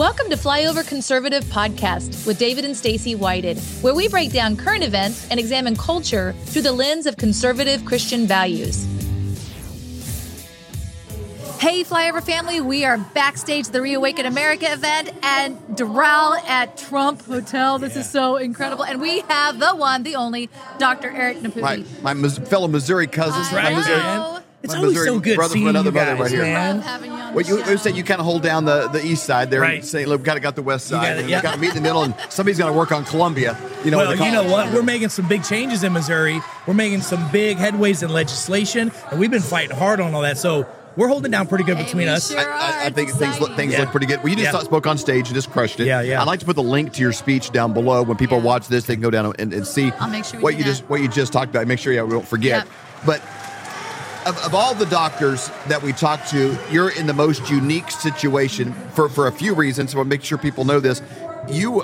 [0.00, 4.82] Welcome to Flyover Conservative Podcast with David and Stacy Whited, where we break down current
[4.82, 8.86] events and examine culture through the lens of conservative Christian values.
[11.58, 17.20] Hey, Flyover family, we are backstage at the Reawaken America event and Doral at Trump
[17.26, 17.78] Hotel.
[17.78, 18.84] This is so incredible.
[18.86, 20.48] And we have the one, the only,
[20.78, 21.10] Dr.
[21.10, 21.62] Eric Nepute.
[21.62, 23.52] My, my Mis- fellow Missouri cousins.
[23.52, 23.76] I my know.
[23.76, 24.39] Missouri,
[24.70, 26.42] It's my always Missouri so good brother seeing from another you mother guys, right here.
[26.42, 26.76] man.
[26.76, 27.70] Love having you on Well, the you, show.
[27.70, 29.60] you said you kind of hold down the, the east side there.
[29.60, 29.76] Right.
[29.76, 31.02] And say, look, we kind of got the west side.
[31.02, 31.42] got it, and yeah.
[31.42, 33.56] Got to meet in the middle, and somebody's going to work on Columbia.
[33.84, 34.52] You know, well, with the you know college.
[34.68, 34.72] what?
[34.74, 36.40] We're making some big changes in Missouri.
[36.66, 40.38] We're making some big headways in legislation, and we've been fighting hard on all that.
[40.38, 42.30] So we're holding down pretty good Hey, between we us.
[42.30, 42.90] sure I, I, I are.
[42.90, 43.80] think It's things look, things Yeah.
[43.82, 44.18] look pretty good.
[44.18, 44.60] Well, you just Yeah.
[44.60, 45.86] spoke on stage and just crushed it.
[45.86, 46.20] Yeah, yeah.
[46.20, 48.02] I'd like to put the link to your speech down below.
[48.02, 48.44] When people Yeah.
[48.44, 50.56] watch this, they can go down and, and see I'll make sure we what do
[50.58, 50.68] you that.
[50.70, 51.66] just what you just talked about.
[51.68, 52.64] Make sure yeah, we don't forget.
[52.64, 52.68] Yep.
[53.06, 53.22] But
[54.26, 58.72] of, of all the doctors that we talked to, you're in the most unique situation
[58.94, 59.92] for, for a few reasons.
[59.92, 61.02] So I'll make sure people know this.
[61.48, 61.82] You,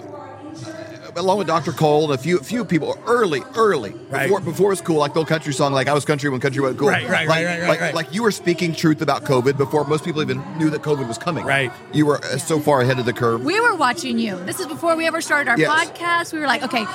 [1.17, 1.72] along with Dr.
[1.72, 4.25] Cole and a few few people, early, early, Right.
[4.25, 6.41] before, before it was cool, like the old country song, like I was country when
[6.41, 6.89] country wasn't cool.
[6.89, 7.95] Right, right, like, right, right, right, like, right.
[7.95, 11.19] like you were speaking truth about COVID before most people even knew that COVID was
[11.19, 11.44] coming.
[11.44, 11.72] Right.
[11.92, 13.44] You were uh, so far ahead of the curve.
[13.44, 14.37] We were watching you.
[14.44, 15.91] This is before we ever started our Yes.
[15.91, 16.33] podcast.
[16.33, 16.87] We were like, okay,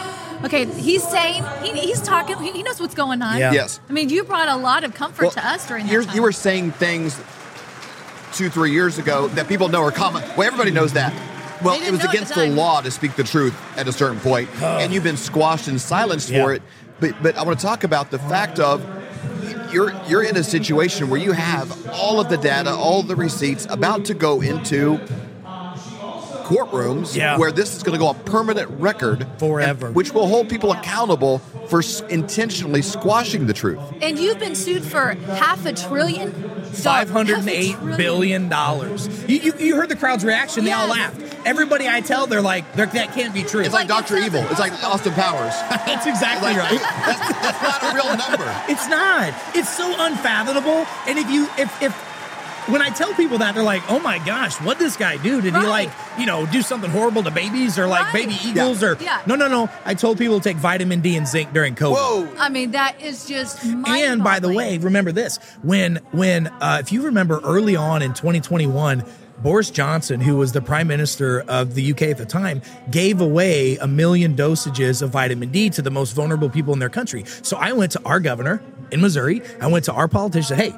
[0.45, 3.37] okay, he's saying, he, he's talking, he, he knows what's going on.
[3.39, 3.51] Yeah.
[3.53, 3.79] Yes.
[3.89, 6.15] I mean, you brought a lot of comfort Well, to us during that time.
[6.15, 7.19] You were saying things
[8.33, 10.23] two, three years ago that people know are common.
[10.37, 11.11] Well, everybody knows that.
[11.63, 14.19] Well, it was at the against the law to speak the truth at a certain
[14.19, 16.43] point, and you've been squashed and silenced Yeah.
[16.43, 16.61] for it.
[16.99, 18.83] But but I want to talk about the fact of
[19.71, 23.65] you're you're in a situation where you have all of the data, all the receipts
[23.69, 24.99] about to go into
[26.55, 27.37] courtrooms Yeah.
[27.37, 29.87] where this is going to go on permanent record Forever.
[29.87, 33.79] and- which will hold people accountable for s- intentionally squashing the truth.
[34.01, 36.31] and you've been sued for half a trillion?
[36.71, 37.97] Five hundred and eight Half a trillion.
[37.97, 39.09] billion dollars.
[39.27, 40.63] You, you, you heard the crowd's reaction.
[40.63, 41.19] They all laughed.
[41.45, 43.59] Everybody I tell, they're like, they're, that can't be true.
[43.61, 44.41] It's like Like, Doctor Evil.
[44.41, 45.53] not- It's like Austin Powers.
[45.69, 46.79] That's exactly Like, right.
[46.79, 48.61] that's, that's not a real number.
[48.69, 49.33] It's not.
[49.53, 50.85] It's so unfathomable.
[51.07, 52.10] And if you if if
[52.67, 55.41] when I tell people that, they're like, "Oh my gosh, what this guy do?
[55.41, 58.27] Did he like you know do something horrible to babies or like Right.
[58.27, 59.21] baby eagles or Yeah.
[59.25, 59.69] no no no?
[59.85, 61.93] I told people to take vitamin D and zinc during COVID.
[61.93, 62.27] Whoa.
[62.37, 66.91] I mean, that is just And by the way, remember this: when when uh, if
[66.91, 69.03] you remember early on in 2021,
[69.41, 72.61] Boris Johnson, who was the prime minister of the UK at the time,
[72.91, 76.89] gave away a million dosages of vitamin D to the most vulnerable people in their
[76.89, 77.23] country.
[77.41, 78.61] So I went to our governor
[78.91, 79.41] in Missouri.
[79.59, 80.57] I went to our politician.
[80.57, 80.75] Hey.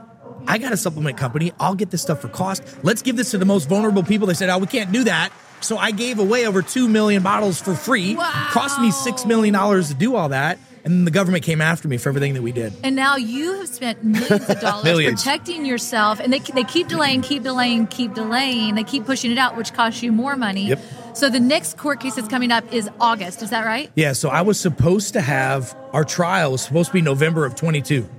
[0.47, 1.51] I got a supplement company.
[1.59, 2.63] I'll get this stuff for cost.
[2.83, 4.27] Let's give this to the most vulnerable people.
[4.27, 5.31] They said, "Oh, we can't do that."
[5.61, 8.15] So I gave away over two million bottles for free.
[8.15, 8.29] Wow.
[8.51, 11.87] Cost me six million dollars to do all that, and then the government came after
[11.87, 12.73] me for everything that we did.
[12.83, 15.23] And now you have spent millions of dollars Millions.
[15.23, 18.75] protecting yourself, and they, they keep delaying, keep delaying, keep delaying.
[18.75, 20.67] They keep pushing it out, which costs you more money.
[20.67, 20.79] Yep.
[21.13, 23.41] So the next court case that's coming up is August.
[23.43, 23.89] Is that right?
[23.95, 27.55] Yeah, so I was supposed to have our trial was supposed to be November of
[27.55, 28.09] 22.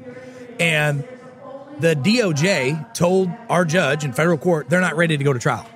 [0.61, 1.05] And
[1.81, 5.67] the DOJ told our judge in federal court they're not ready to go to trial.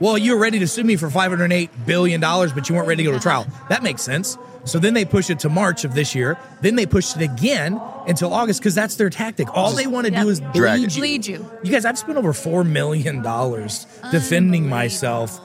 [0.00, 3.04] Well, you were ready to sue me for 508 billion dollars, but you weren't ready
[3.04, 3.46] to go to trial.
[3.68, 4.36] That makes sense.
[4.64, 6.38] So then they push it to March of this year.
[6.60, 9.48] Then they pushed it again until August because that's their tactic.
[9.56, 10.22] All they want to Yep.
[10.22, 11.00] do is bleed you.
[11.00, 11.50] Bleed you.
[11.62, 15.40] You guys, I've spent over four million dollars defending myself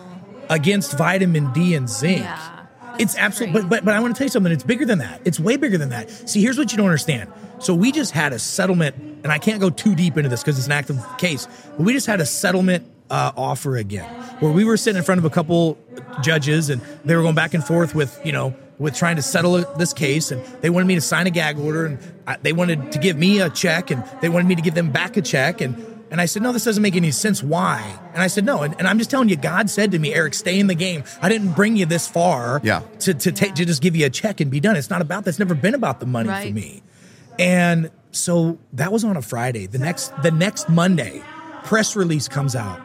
[0.49, 2.21] against vitamin D and zinc.
[2.21, 2.56] Yeah.
[2.99, 4.51] It's That's absolute, but, but but I want to tell you something.
[4.51, 5.21] It's bigger than that.
[5.25, 6.09] It's way bigger than that.
[6.09, 7.31] See, here's what you don't understand.
[7.59, 10.57] So we just had a settlement, and I can't go too deep into this because
[10.57, 11.47] it's an active case.
[11.77, 14.07] But we just had a settlement uh, offer again,
[14.39, 15.77] where we were sitting in front of a couple
[16.21, 19.53] judges, and they were going back and forth with you know with trying to settle
[19.75, 22.91] this case, and they wanted me to sign a gag order, and I, they wanted
[22.91, 25.61] to give me a check, and they wanted me to give them back a check,
[25.61, 25.75] and
[26.11, 27.43] and I said, no, this doesn't make any sense.
[27.43, 27.99] Why?
[28.13, 28.61] And I said, no.
[28.61, 31.03] And, and I'm just telling you, God said to me, Eric, stay in the game.
[31.21, 32.81] I didn't bring you this far Yeah.
[32.99, 34.75] to, to, take, to just give you a check and be done.
[34.75, 36.81] It's not about that's never been about the money for me.
[37.39, 39.67] And so that was on a Friday.
[39.67, 41.21] The next the next Monday,
[41.65, 42.81] press release comes out.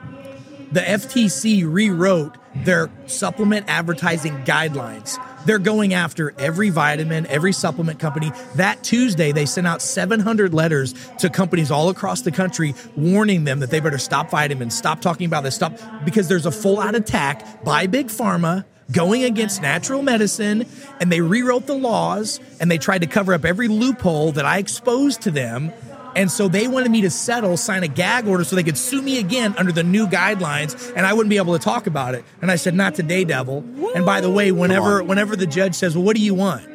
[0.73, 5.17] The FTC rewrote their supplement advertising guidelines.
[5.44, 8.33] They're going after every vitamin, every supplement company.
[8.56, 13.61] That Tuesday, they sent out 700 letters to companies all across the country warning them
[13.61, 16.94] that they better stop vitamins, stop talking about this, stop, because there's a full out
[16.94, 20.67] attack by Big Pharma going against natural medicine.
[21.00, 24.59] And they rewrote the laws and they tried to cover up every loophole that I
[24.59, 25.73] exposed to them.
[26.14, 29.03] And so they wanted me to settle, sign a gag order so they could sue
[29.03, 32.25] me again under the new guidelines and I wouldn't be able to talk about it.
[32.41, 33.64] And I said, not today, devil.
[33.94, 36.69] And by the way, whenever whenever the judge says, Well, what do you want?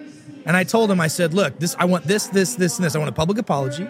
[0.45, 2.95] And I told him, I said, look, this I want this, this, this, and this.
[2.95, 3.87] I want a public apology.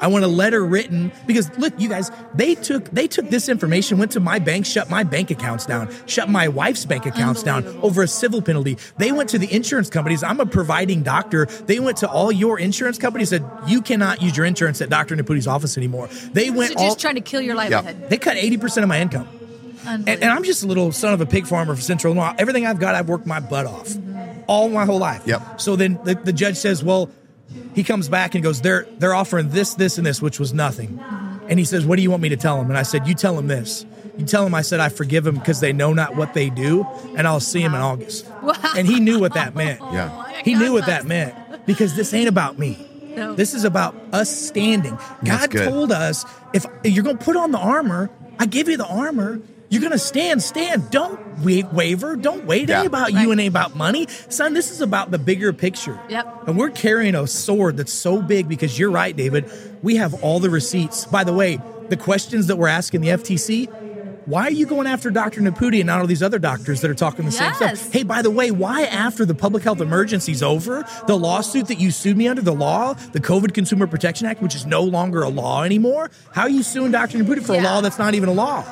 [0.00, 3.98] I want a letter written because look, you guys, they took they took this information,
[3.98, 7.66] went to my bank, shut my bank accounts down, shut my wife's bank accounts down
[7.82, 8.78] over a civil penalty.
[8.96, 10.22] They went to the insurance companies.
[10.22, 11.46] I'm a providing doctor.
[11.46, 15.16] They went to all your insurance companies said you cannot use your insurance at Dr.
[15.16, 16.08] Nepute's office anymore.
[16.32, 18.08] They went So just all trying to kill your livelihood.
[18.08, 19.28] they cut 80% of my income.
[19.86, 22.34] And, and I'm just a little son of a pig farmer from Central Illinois.
[22.38, 24.42] Everything I've got, I've worked my butt off mm-hmm.
[24.46, 25.26] all my whole life.
[25.26, 25.60] Yep.
[25.60, 27.10] So then the, the judge says, well,
[27.74, 30.98] he comes back and goes, they're they're offering this, this, and this, which was nothing.
[31.48, 32.68] And he says, what do you want me to tell him?
[32.68, 33.86] And I said, you tell him this.
[34.18, 36.84] You tell him I said I forgive him because they know not what they do,
[37.16, 38.26] and I'll see him in August.
[38.76, 39.80] And he knew what that meant.
[39.80, 40.10] Yeah.
[40.12, 41.34] Oh He knew what that meant
[41.66, 42.84] because this ain't about me.
[43.16, 43.34] No.
[43.34, 44.98] This is about us standing.
[45.24, 48.86] God told us if you're going to put on the armor, I give you the
[48.86, 49.40] armor.
[49.70, 50.90] You're going to stand, stand.
[50.90, 52.16] Don't wa- waver.
[52.16, 52.62] Don't wait.
[52.64, 52.78] It Yeah.
[52.78, 54.06] ain't about you and ain't about money.
[54.28, 55.98] Son, this is about the bigger picture.
[56.08, 56.48] Yep.
[56.48, 59.44] And we're carrying a sword that's so big because you're right, David.
[59.82, 61.04] We have all the receipts.
[61.04, 61.58] By the way,
[61.90, 63.68] the questions that we're asking the FTC,
[64.24, 65.40] why are you going after Dr.
[65.42, 67.92] Nepute and not all these other doctors that are talking the same stuff?
[67.92, 71.90] Hey, by the way, why after the public health emergency's over, the lawsuit that you
[71.90, 75.28] sued me under, the law, the COVID Consumer Protection Act, which is no longer a
[75.30, 77.18] law anymore, how are you suing Dr.
[77.18, 78.64] Nepute for a law that's not even a law?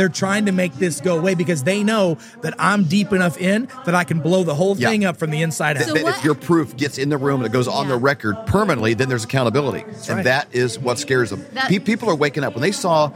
[0.00, 3.68] They're trying to make this go away because they know that I'm deep enough in
[3.84, 4.88] that I can blow the whole Yeah.
[4.88, 5.82] thing up from the inside out.
[5.84, 7.90] So that what- if your proof gets in the room and it goes on Yeah.
[7.92, 10.24] the record permanently, then there's accountability, and right.
[10.24, 11.44] that is what scares them.
[11.52, 13.10] That- people are waking up when they saw.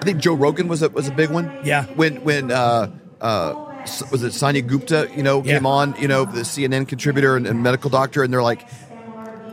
[0.00, 1.48] I think Joe Rogan was a was a big one.
[1.62, 1.84] Yeah.
[1.94, 2.88] When when uh,
[3.20, 3.54] uh,
[4.10, 5.08] was it Sanjay Gupta?
[5.16, 5.54] You know, Yeah.
[5.58, 5.94] came on.
[6.00, 8.66] You know, the CNN contributor and, and medical doctor, and they're like.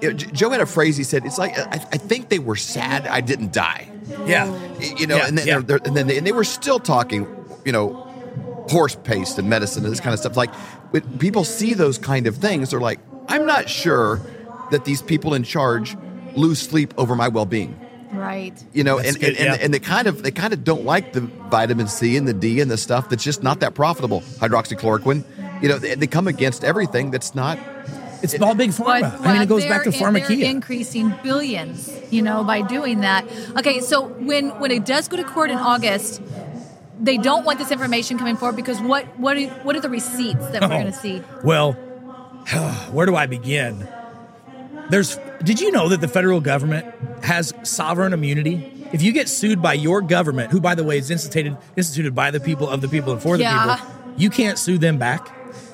[0.01, 0.95] you know, J- Joe had a phrase.
[0.95, 3.87] He said, "It's like I, I think they were sad I didn't die."
[4.25, 4.45] Yeah.
[4.47, 4.95] Oh.
[4.97, 5.53] you know, Yeah, and then yeah.
[5.59, 7.27] they're, they're, and then they, and they were still talking,
[7.65, 7.93] you know,
[8.69, 10.35] horse paste and medicine and this kind of stuff.
[10.35, 10.53] Like,
[10.91, 14.21] when people see those kind of things, they're like, I'm not sure
[14.71, 15.95] that these people in charge
[16.35, 17.79] lose sleep over my well-being.
[18.11, 18.53] Right.
[18.73, 19.65] You know, That's and, good, and, and, yeah.
[19.65, 22.61] and they kind of they kind of don't like the vitamin C and the D
[22.61, 24.21] and the stuff that's just not that profitable.
[24.21, 25.25] Hydroxychloroquine.
[25.61, 27.59] You know, they, they come against everything that's not.
[28.23, 29.19] It's all big pharma.
[29.21, 33.25] I mean, it goes back to they're- They're increasing billions, you know, by doing that.
[33.57, 36.21] Okay, so when when it does go to court in August,
[36.99, 40.47] they don't want this information coming forward because what what are, what are the receipts
[40.49, 40.81] that we're Oh.
[40.81, 41.21] going to see?
[41.43, 41.73] Well,
[42.91, 43.87] where do I begin?
[44.89, 46.85] There's did you know that the federal government
[47.23, 48.73] has sovereign immunity?
[48.93, 52.31] If you get sued by your government, who by the way is instituted instituted by
[52.31, 53.75] the people of the people and for the Yeah.
[53.75, 55.29] people, you can't sue them back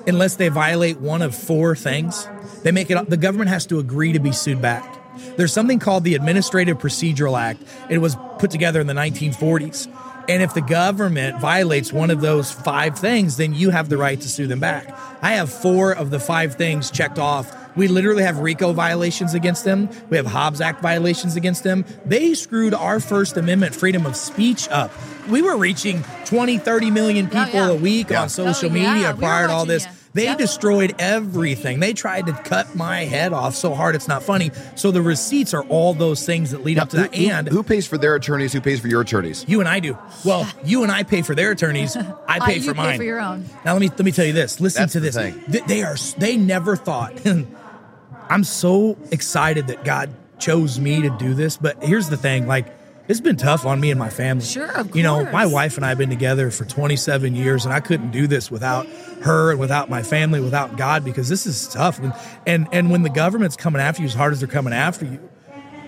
[0.08, 2.28] unless they violate one of four things.
[2.64, 5.00] They make it the government has to agree to be sued back.
[5.38, 7.62] There's something called the Administrative Procedural Act.
[7.90, 9.88] It was put together in the 1940s.
[10.30, 14.20] And if the government violates one of those five things, then you have the right
[14.20, 14.88] to sue them back.
[15.22, 17.52] I have four of the five things checked off.
[17.76, 19.90] We literally have RICO violations against them.
[20.10, 21.86] We have Hobbs Act violations against them.
[22.06, 24.92] They screwed our First Amendment freedom of speech up.
[25.28, 27.70] We were reaching 20, 30 million Yeah, people yeah.
[27.72, 28.22] a week Yeah.
[28.22, 29.86] on social Oh, yeah, media we prior to all this.
[29.86, 29.92] you.
[30.16, 30.38] They Yep.
[30.38, 31.80] destroyed everything.
[31.80, 34.52] They tried to cut my head off so hard it's not funny.
[34.76, 37.16] So the receipts are all those things that lead up to that.
[37.16, 38.54] who, And who pays for their attorneys?
[38.54, 39.44] Who pays for your attorneys?
[39.48, 39.98] you and I do.
[40.24, 41.98] Well, you and I pay for their attorneys.
[42.28, 42.98] I Uh, pay you for pay mine.
[42.98, 43.46] for your own.
[43.66, 44.60] Now let me let me tell you this.
[44.60, 45.16] Listen That's to this.
[45.16, 45.42] thing.
[45.52, 47.14] Th- They are they never thought.
[48.30, 51.58] I'm so excited that God chose me to do this.
[51.58, 52.68] But here's the thing, like
[53.08, 54.46] it's been tough on me and my family.
[54.46, 54.96] Sure, of course.
[54.96, 58.12] You know, my wife and I have been together for 27 years, and I couldn't
[58.12, 58.88] do this without
[59.24, 62.00] her and without my family, without God, because this is tough.
[62.00, 62.14] And
[62.46, 65.30] and, and when the government's coming after you as hard as they're coming after you,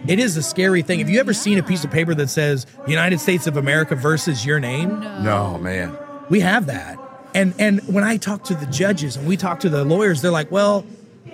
[0.08, 1.00] it is a scary thing.
[1.00, 4.46] Have you ever seen a piece of paper that says United States of America versus
[4.46, 5.00] your name?
[5.00, 5.98] No, man.
[6.30, 7.00] We have that.
[7.34, 10.32] And and when I talk to the judges and we talk to the lawyers, they're
[10.32, 10.86] like, "Well,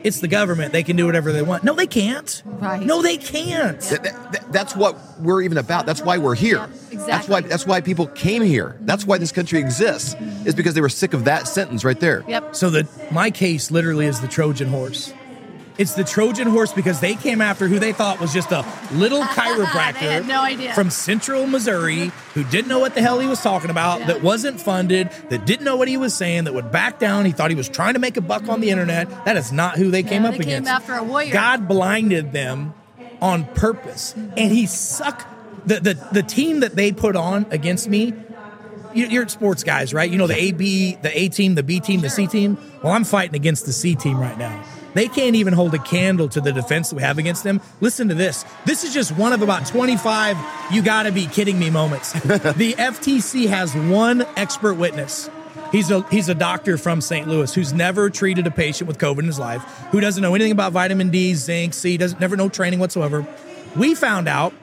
[0.03, 0.71] it's the government.
[0.73, 2.41] They can do whatever they want." No, they can't.
[2.45, 2.81] Right.
[2.81, 3.79] No, they can't.
[3.81, 5.85] That- that- that- that's what we're even about.
[5.85, 6.67] That's why we're here.
[6.91, 7.41] Yeah, That's why.
[7.41, 8.75] That's why people came here.
[8.81, 10.15] That's why this country exists.
[10.45, 12.23] Is because they were sick of that sentence right there.
[12.27, 12.55] Yep.
[12.55, 15.13] So that my case literally is the Trojan horse.
[15.77, 19.21] It's the Trojan horse because they came after who they thought was just a little
[19.65, 23.99] chiropractor no from Central Missouri who didn't know what the hell he was talking about,
[24.01, 24.07] Yeah.
[24.07, 27.25] that wasn't funded, that didn't know what he was saying, that would back down.
[27.25, 29.09] He thought he was trying to make a buck on the internet.
[29.25, 30.69] That is not who they came Yeah, up they came against.
[30.69, 31.31] after a warrior.
[31.33, 32.73] God blinded them
[33.21, 35.25] on purpose, and he sucked
[35.67, 38.13] the the the team that they put on against me
[38.93, 40.09] you- you're sports guys, right?
[40.11, 42.57] You know the A, B, the A team, the B team, the C team.
[42.83, 44.59] Well, I'm fighting against the C team right now.
[44.93, 47.61] They can't even hold a candle to the defense that we have against them.
[47.79, 48.45] Listen to this.
[48.65, 50.37] This is just one of about 25
[50.71, 52.13] you gotta be kidding me moments.
[52.13, 55.29] the FTC has one expert witness.
[55.71, 57.27] He's a he's a doctor from St.
[57.27, 60.51] Louis who's never treated a patient with COVID in his life, who doesn't know anything
[60.51, 63.25] about vitamin D, zinc, C, doesn't never know training whatsoever.
[63.75, 64.53] We found out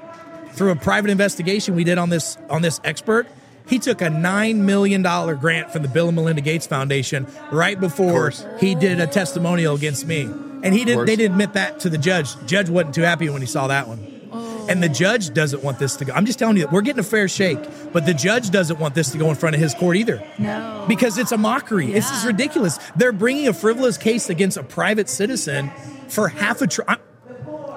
[0.53, 3.27] through a private investigation we did on this on this expert.
[3.69, 7.79] He took a nine million dollar grant from the Bill and Melinda Gates Foundation right
[7.79, 11.07] before he did a testimonial against me, and he didn't.
[11.07, 12.31] They didn't admit that to the judge.
[12.47, 14.15] Judge wasn't too happy when he saw that one.
[14.33, 14.67] Oh.
[14.69, 16.13] And the judge doesn't want this to go.
[16.13, 17.59] I'm just telling you, that we're getting a fair shake,
[17.93, 20.85] but the judge doesn't want this to go in front of his court either No.
[20.89, 21.87] because it's a mockery.
[21.93, 22.79] This is ridiculous.
[22.97, 25.71] They're bringing a frivolous case against a private citizen
[26.09, 26.97] for half a tr- I-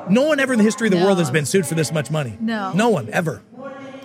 [0.10, 1.06] No one ever in the history of the No.
[1.06, 2.38] world has been sued for this much money.
[2.42, 2.74] No.
[2.74, 3.42] No one ever.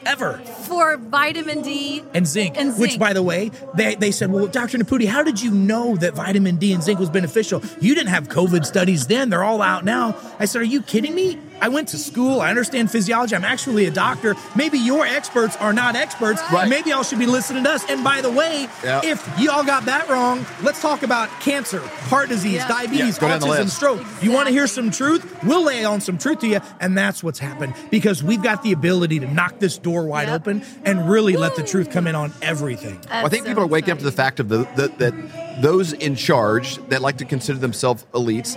[0.06, 0.38] Ever.
[0.68, 4.78] for vitamin D And zinc, And which by the way, they, they said, well, Dr.
[4.78, 7.62] Nepute, how did you know that vitamin D and zinc was beneficial?
[7.80, 9.30] You didn't have COVID studies then.
[9.30, 10.16] They're all out now.
[10.38, 11.38] I said, are you kidding me?
[11.60, 12.40] I went to school.
[12.40, 13.34] I understand physiology.
[13.34, 14.34] I'm actually a doctor.
[14.54, 16.42] Maybe your experts are not experts.
[16.52, 16.68] Right.
[16.68, 17.84] Maybe y'all should be listening to us.
[17.88, 19.00] And by the way, Yeah.
[19.04, 22.68] if y'all got that wrong, let's talk about cancer, heart disease, Yeah.
[22.68, 24.00] diabetes, Yeah, go down the autism, stroke.
[24.20, 25.24] You want to hear some truth?
[25.44, 26.60] We'll lay on some truth to you.
[26.80, 30.34] And that's what's happened because we've got the ability to knock this door wide Yep.
[30.42, 32.98] open and really let the truth come in on everything.
[33.10, 35.14] Well, I think people are waking up to the fact of the, the that
[35.62, 38.56] those in charge that like to consider themselves elites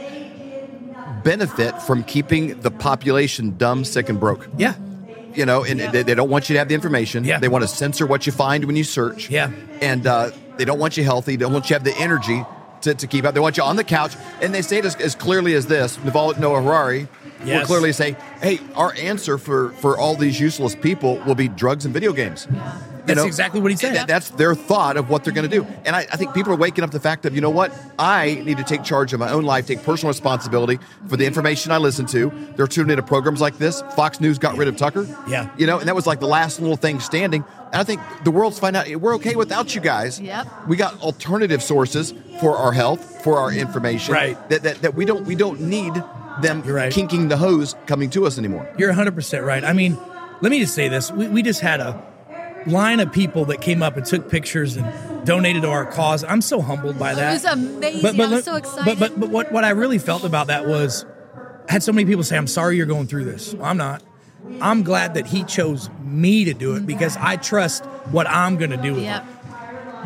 [1.23, 4.47] benefit from keeping the population dumb, sick, and broke.
[4.57, 4.75] Yeah.
[5.33, 7.23] You know, and they, they don't want you to have the information.
[7.23, 7.39] Yeah.
[7.39, 9.29] They want to censor what you find when you search.
[9.29, 9.51] Yeah.
[9.81, 11.35] And uh, they don't want you healthy.
[11.35, 12.43] They don't want you to have the energy
[12.81, 13.33] to, to keep up.
[13.33, 14.15] They want you on the couch.
[14.41, 17.07] And they say it as, as clearly as this Yuval Noah Harari
[17.41, 17.67] will Yes.
[17.67, 21.93] clearly say, hey, our answer for, for all these useless people will be drugs and
[21.93, 22.47] video games.
[22.49, 22.57] You
[23.05, 23.95] That's exactly what he said.
[23.95, 25.65] That- that's their thought of what they're going to do.
[25.85, 27.73] And I, I think people are waking up to the fact of, you know what?
[27.97, 31.71] I need to take charge of my own life, take personal responsibility for the information
[31.71, 32.31] I listen to.
[32.55, 33.81] They're tuning into programs like this.
[33.95, 35.05] Fox News got rid of Tucker.
[35.27, 35.49] Yeah.
[35.57, 37.43] You know, and that was like the last little thing standing.
[37.71, 40.19] And I think the world's finding out we're okay without you guys.
[40.19, 40.47] Yep.
[40.67, 44.13] We got alternative sources for our health, for our information.
[44.13, 44.49] Right.
[44.49, 45.93] That, that, that we don't we don't need
[46.41, 46.91] them right.
[46.91, 48.67] kinking the hose coming to us anymore.
[48.77, 49.63] You're 100% right.
[49.63, 49.97] I mean,
[50.41, 51.11] let me just say this.
[51.11, 52.01] We, we just had a
[52.67, 56.23] line of people that came up and took pictures and donated to our cause.
[56.23, 57.29] I'm so humbled by that.
[57.29, 58.21] It was amazing.
[58.21, 58.85] I'm so excited.
[58.85, 61.05] But, but, but what, what I really felt about that was
[61.67, 63.53] I had so many people say, I'm sorry you're going through this.
[63.53, 64.03] Well, I'm not.
[64.61, 68.71] I'm glad that he chose me to do it because I trust what I'm going
[68.71, 69.25] to do with Yep.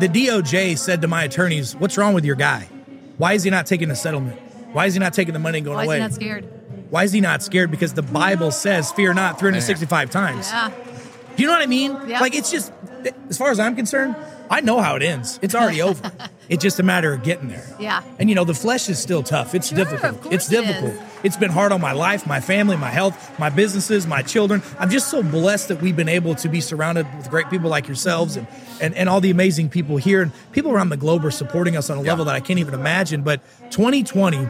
[0.12, 2.68] The DOJ said to my attorneys, What's wrong with your guy?
[3.16, 4.38] Why is he not taking a settlement?
[4.72, 5.96] Why is he not taking the money and going Why is away?
[5.96, 6.44] he not scared?
[6.90, 7.70] Why is he not scared?
[7.70, 10.50] Because the Bible says, "Fear not," 365 times.
[10.50, 10.70] Yeah.
[11.36, 11.96] Do you know what I mean?
[12.06, 12.20] Yeah.
[12.20, 12.72] Like it's just,
[13.28, 14.16] as far as I'm concerned,
[14.50, 15.38] I know how it ends.
[15.42, 16.12] It's already over.
[16.48, 17.66] It's just a matter of getting there.
[17.80, 18.02] Yeah.
[18.18, 19.54] And you know, the flesh is still tough.
[19.54, 20.32] It's Sure, difficult.
[20.32, 20.92] It's difficult.
[20.92, 21.00] is.
[21.24, 24.62] It's been hard on my life, my family, my health, my businesses, my children.
[24.78, 27.86] I'm just so blessed that we've been able to be surrounded with great people like
[27.88, 28.46] yourselves and,
[28.80, 30.20] and, and all the amazing people here.
[30.20, 32.74] And people around the globe are supporting us on a level that I can't even
[32.74, 33.22] imagine.
[33.22, 34.46] But 2020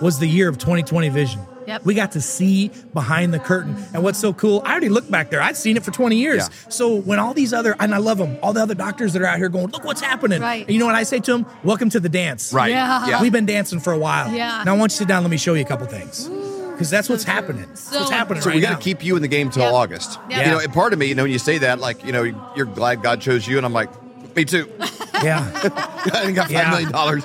[0.00, 1.40] was the year of 2020 vision.
[1.66, 1.84] Yep.
[1.84, 3.76] We got to see behind the curtain.
[3.94, 5.40] And what's so cool, I already looked back there.
[5.42, 6.48] I'd seen it for 20 years.
[6.48, 6.68] Yeah.
[6.70, 9.26] So when all these other, and I love them, all the other doctors that are
[9.26, 10.40] out here going, look what's happening.
[10.42, 10.62] Right.
[10.66, 11.46] And you know what I say to them?
[11.62, 12.52] Welcome to the dance.
[12.52, 12.70] Right.
[12.70, 13.06] Yeah.
[13.08, 13.22] Yeah.
[13.22, 14.32] We've been dancing for a while.
[14.32, 14.62] Yeah.
[14.64, 15.22] Now I want you to sit down.
[15.22, 16.28] Let me show you a couple things.
[16.28, 17.66] Because that's what's happening.
[17.76, 19.72] So what's happening So right we got to keep you in the game till Yep.
[19.74, 20.18] August.
[20.30, 20.46] Yep.
[20.46, 22.22] You know, and part of me, you know, when you say that, like, you know,
[22.56, 23.90] you're glad God chose you, and I'm like,
[24.34, 24.70] me too.
[25.22, 25.46] Yeah.
[26.14, 26.70] I ain't got five Yeah.
[26.70, 27.22] million dollars,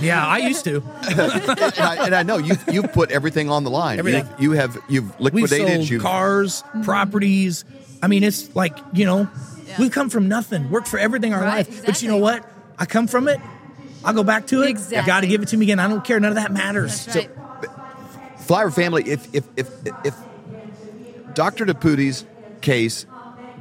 [0.00, 0.76] Yeah, I used to.
[1.08, 3.98] and, I, and I know you you've put everything on the line.
[3.98, 4.26] Everything.
[4.38, 5.68] You've, you have you've We've liquidated.
[5.68, 6.82] sold You've cars, mm-hmm.
[6.82, 7.64] properties.
[8.02, 9.28] I mean, it's like, you know,
[9.66, 9.76] Yeah.
[9.78, 11.84] we've come from nothing, worked for everything our Right, life.
[11.84, 12.48] But you know what?
[12.78, 13.40] I come from it.
[14.04, 14.68] I'll go back to it.
[14.70, 15.06] Exactly.
[15.06, 15.80] Got to give it to me again.
[15.80, 16.20] I don't care.
[16.20, 17.04] None of that matters.
[17.06, 17.30] That's right.
[18.40, 19.02] Flyer family.
[19.04, 19.68] If if if
[20.04, 20.14] if
[21.34, 21.66] Dr.
[21.66, 22.24] Nepute's
[22.60, 23.04] case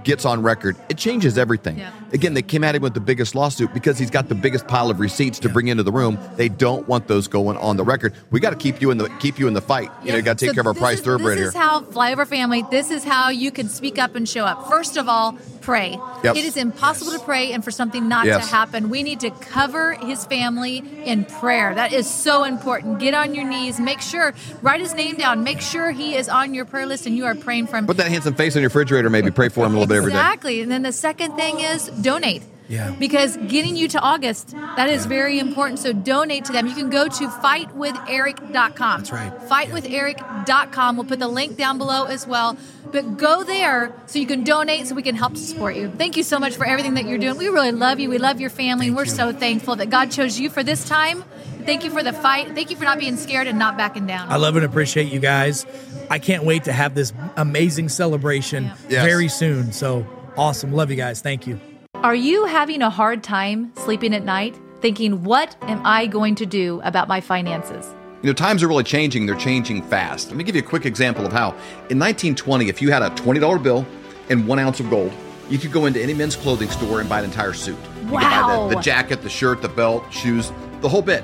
[0.03, 1.77] gets on record, it changes everything.
[1.77, 1.91] Yeah.
[2.13, 4.89] Again, they came at him with the biggest lawsuit because he's got the biggest pile
[4.89, 6.17] of receipts to bring into the room.
[6.37, 8.13] They don't want those going on the record.
[8.31, 9.89] We got to keep you in the keep you in the fight.
[10.03, 11.39] You know, you got to take So care of our this price is- thoroughbred This
[11.39, 11.47] here.
[11.49, 12.63] is how Flyover Family.
[12.71, 14.67] This is how you can speak up and show up.
[14.69, 15.99] First of all, pray.
[16.23, 16.35] Yep.
[16.37, 18.47] It is impossible to pray and for something not Yes.
[18.47, 18.89] to happen.
[18.89, 21.75] We need to cover his family in prayer.
[21.75, 22.99] That is so important.
[22.99, 23.77] Get on your knees.
[23.81, 25.43] Make sure write his name down.
[25.43, 27.85] Make sure he is on your prayer list and you are praying for him.
[27.85, 29.09] Put that handsome face on your refrigerator.
[29.09, 30.17] Maybe pray for him a little bit every day.
[30.17, 30.61] Exactly.
[30.61, 32.43] And then the second thing is donate.
[32.69, 32.91] Yeah.
[32.91, 35.79] Because getting you to August, that is very important.
[35.79, 36.67] So donate to them.
[36.67, 38.99] You can go to fightwitheric.com.
[38.99, 39.33] That's right.
[39.47, 40.97] Fightwitheric.com.
[40.97, 42.57] We'll put the link down below as well.
[42.91, 45.89] But go there so you can donate so we can help support you.
[45.89, 47.37] Thank you so much for everything that you're doing.
[47.37, 48.09] We really love you.
[48.09, 48.87] We love your family.
[48.87, 51.23] and we're so thankful that God chose you for this time.
[51.65, 52.53] Thank you for the fight.
[52.55, 54.29] Thank you for not being scared and not backing down.
[54.29, 55.65] I love and appreciate you guys.
[56.09, 58.75] I can't wait to have this amazing celebration Yeah.
[58.89, 59.05] Yes.
[59.05, 59.71] very soon.
[59.73, 60.05] So
[60.37, 60.71] awesome.
[60.73, 61.21] Love you guys.
[61.21, 61.59] Thank you.
[61.95, 66.45] Are you having a hard time sleeping at night, thinking, what am I going to
[66.45, 67.85] do about my finances?
[68.21, 69.25] You know, times are really changing.
[69.25, 70.27] They're changing fast.
[70.29, 71.49] Let me give you a quick example of how.
[71.89, 73.85] In 1920, if you had a $20 bill
[74.29, 75.11] and one ounce of gold,
[75.49, 77.77] you could go into any men's clothing store and buy an entire suit.
[77.97, 78.67] You could buy Wow.
[78.69, 81.23] the, the jacket, the shirt, the belt, shoes, the whole bit.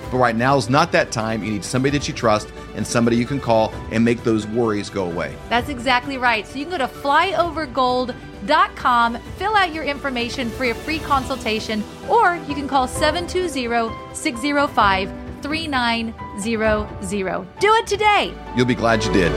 [0.11, 1.43] But right now is not that time.
[1.43, 4.89] You need somebody that you trust and somebody you can call and make those worries
[4.89, 5.33] go away.
[5.49, 6.45] That's exactly right.
[6.45, 12.35] So you can go to flyovergold.com, fill out your information for a free consultation, or
[12.47, 17.59] you can call 720 605 3900.
[17.59, 18.33] Do it today.
[18.55, 19.31] You'll be glad you did.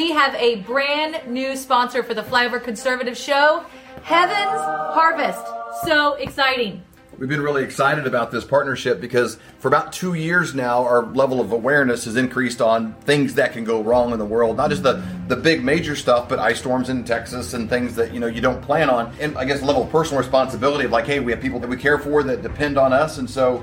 [0.00, 3.66] We have a brand new sponsor for the Flyover Conservative Show
[4.02, 4.62] Heaven's
[4.94, 5.46] Harvest.
[5.84, 6.82] So exciting.
[7.18, 11.38] We've been really excited about this partnership because for about two years now, our level
[11.38, 14.56] of awareness has increased on things that can go wrong in the world.
[14.56, 18.14] Not just the, the big major stuff, but ice storms in Texas and things that
[18.14, 19.14] you know you don't plan on.
[19.20, 21.76] And I guess level of personal responsibility of like, hey, we have people that we
[21.76, 23.62] care for that depend on us, and so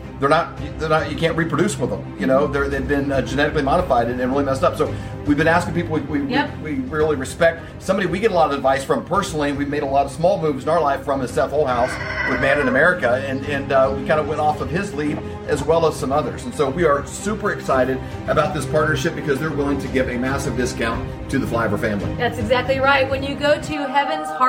[0.21, 3.21] they're not they're not you can't reproduce with them you know they're, they've been uh,
[3.23, 4.93] genetically modified and, and really messed up so
[5.25, 6.57] we've been asking people we, we, Yep.
[6.59, 9.81] we, we really respect somebody we get a lot of advice from personally we've made
[9.81, 11.91] a lot of small moves in our life from is Seth Holehouse
[12.29, 15.17] with Man in America and, and uh, we kind of went off of his lead
[15.47, 19.39] as well as some others and so we are super excited about this partnership because
[19.39, 23.09] they're willing to give a massive discount to the Flyover family That's exactly right.
[23.09, 23.73] When you go to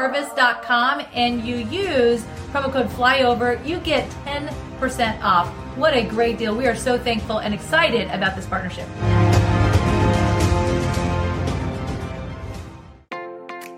[0.02, 5.48] heavensharvest.com and you use promo code FLYOVER, you get 10% off.
[5.76, 6.54] What a great deal.
[6.54, 8.86] We are so thankful and excited about this partnership.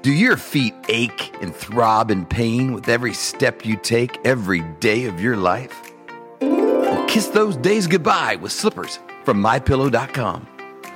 [0.02, 5.04] Do your feet ache and throb in pain with every step you take every day
[5.04, 5.92] of your life?
[6.40, 10.48] Well, kiss those days goodbye with slippers from mypillow.com.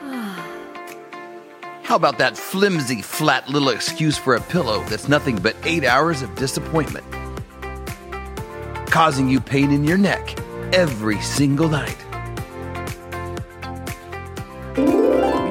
[1.84, 6.22] How about that flimsy, flat little excuse for a pillow that's nothing but eight hours
[6.22, 7.06] of disappointment?
[8.90, 10.36] Causing you pain in your neck
[10.72, 11.96] every single night.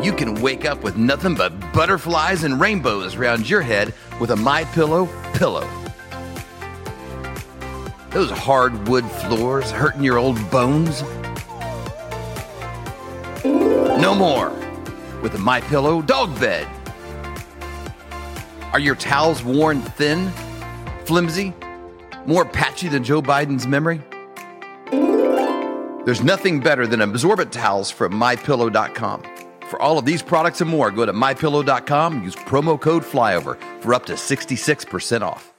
[0.04, 4.36] You can wake up with nothing but butterflies and rainbows around your head with a
[4.36, 5.68] My Pillow pillow.
[8.12, 11.02] Those hardwood floors hurting your old bones?
[13.44, 14.50] No more
[15.22, 16.68] with a My Pillow dog bed.
[18.72, 20.32] Are your towels worn thin,
[21.06, 21.54] flimsy,
[22.26, 24.02] more patchy than Joe Biden's memory?
[26.08, 29.24] There's nothing better than absorbent towels from mypillow.com.
[29.70, 33.82] For all of these products and more, go to mypillow.com and use promo code FLYOVER
[33.82, 35.54] for up to 66% off.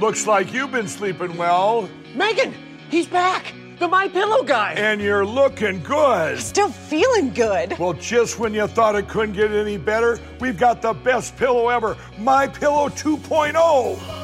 [0.00, 2.52] Looks like you've been sleeping well, Megan,
[2.90, 3.54] he's back.
[3.78, 4.72] The My Pillow guy.
[4.72, 6.40] and you're looking good.
[6.40, 7.78] Still feeling good.
[7.78, 11.68] Well, just when you thought it couldn't get any better, we've got the best pillow
[11.68, 14.23] ever, My Pillow 2.0.